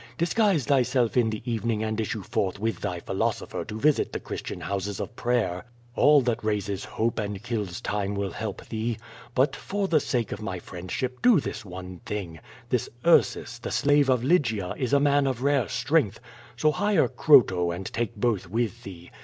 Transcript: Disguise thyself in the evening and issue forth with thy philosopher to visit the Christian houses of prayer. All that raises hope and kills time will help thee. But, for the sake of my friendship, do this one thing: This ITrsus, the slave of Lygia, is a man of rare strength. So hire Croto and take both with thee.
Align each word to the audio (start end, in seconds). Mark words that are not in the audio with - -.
Disguise 0.17 0.65
thyself 0.65 1.15
in 1.15 1.29
the 1.29 1.43
evening 1.45 1.83
and 1.83 2.01
issue 2.01 2.23
forth 2.23 2.57
with 2.57 2.79
thy 2.81 2.99
philosopher 3.01 3.63
to 3.65 3.79
visit 3.79 4.11
the 4.11 4.19
Christian 4.19 4.61
houses 4.61 4.99
of 4.99 5.15
prayer. 5.15 5.63
All 5.95 6.21
that 6.21 6.43
raises 6.43 6.83
hope 6.83 7.19
and 7.19 7.43
kills 7.43 7.79
time 7.81 8.15
will 8.15 8.31
help 8.31 8.65
thee. 8.67 8.97
But, 9.35 9.55
for 9.55 9.87
the 9.87 9.99
sake 9.99 10.31
of 10.31 10.41
my 10.41 10.57
friendship, 10.57 11.21
do 11.21 11.39
this 11.39 11.63
one 11.63 11.99
thing: 12.03 12.39
This 12.69 12.89
ITrsus, 13.03 13.61
the 13.61 13.69
slave 13.69 14.09
of 14.09 14.23
Lygia, 14.23 14.73
is 14.75 14.91
a 14.91 14.99
man 14.99 15.27
of 15.27 15.43
rare 15.43 15.69
strength. 15.69 16.19
So 16.57 16.71
hire 16.71 17.07
Croto 17.07 17.69
and 17.69 17.85
take 17.85 18.15
both 18.15 18.47
with 18.49 18.81
thee. 18.81 19.11